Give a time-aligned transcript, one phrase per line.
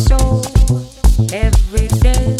[0.00, 0.42] soul
[1.32, 2.39] every day.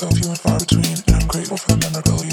[0.00, 2.29] so few and far between, and I'm grateful for the memorabilia.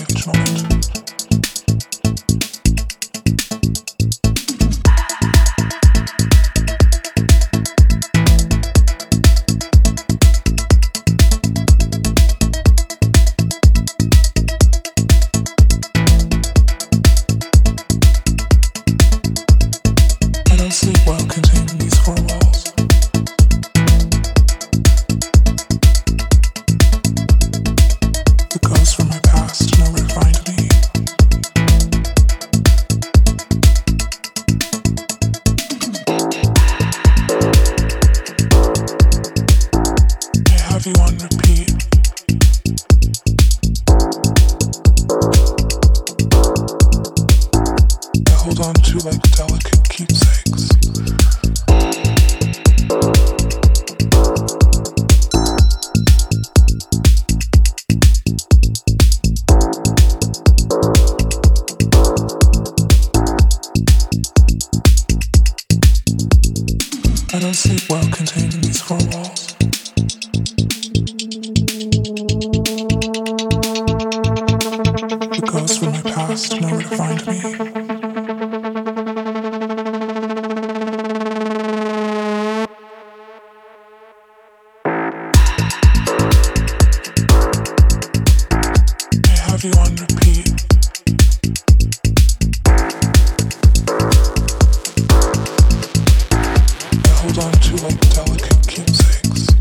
[97.68, 99.57] too delicate keepsakes.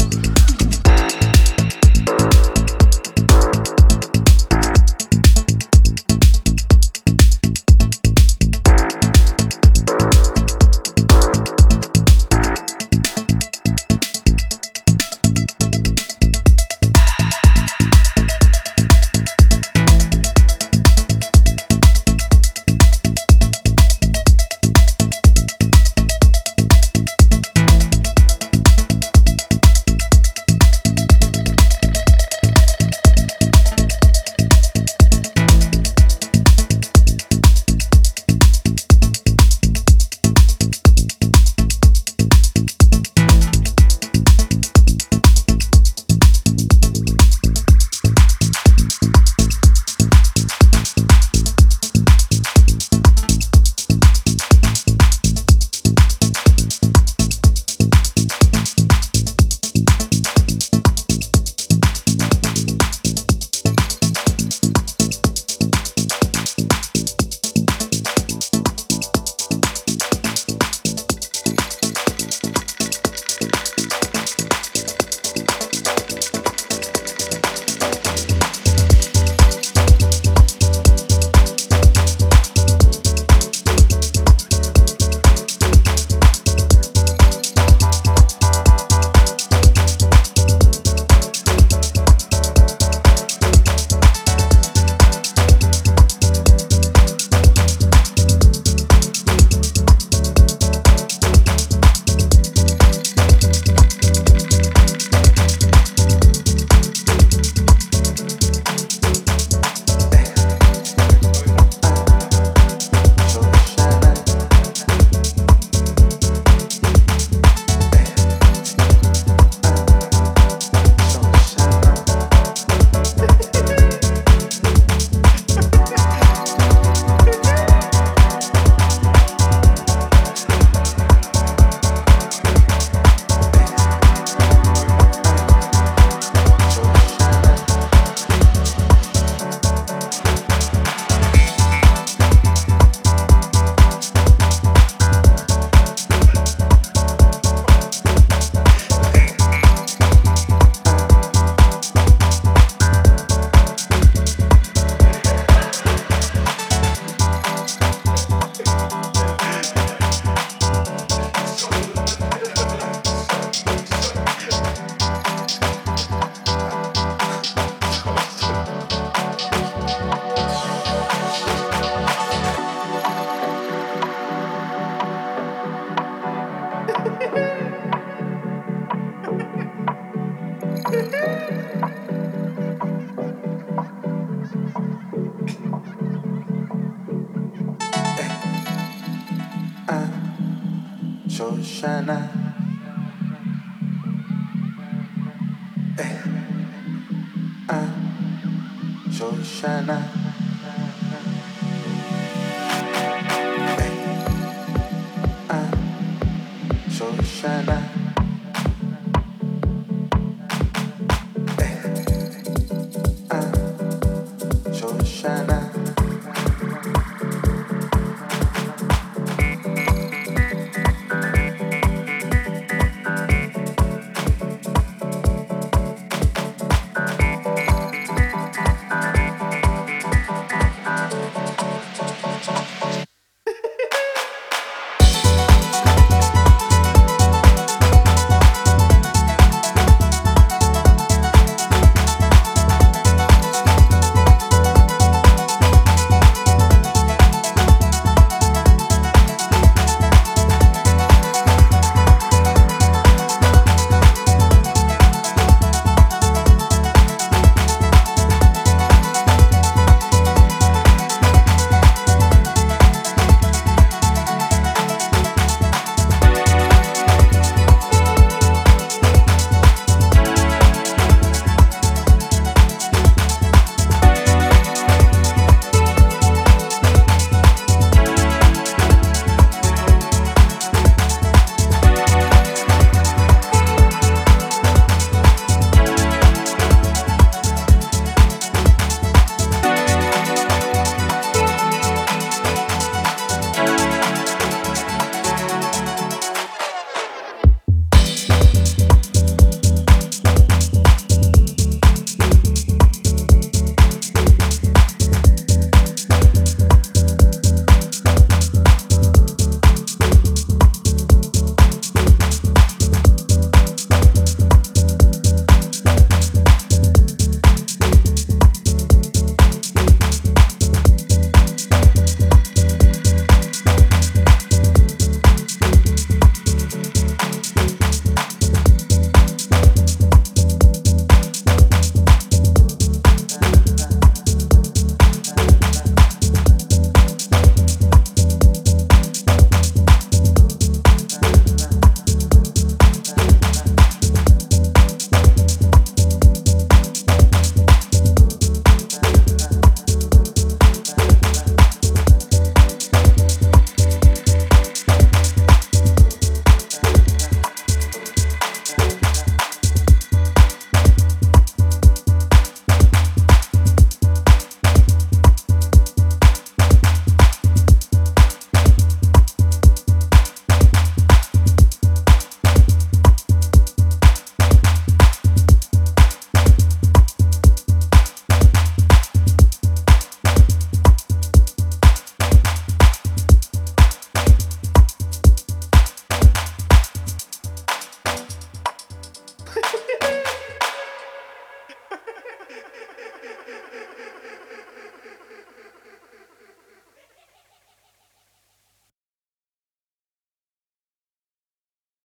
[207.16, 207.95] Shoshana.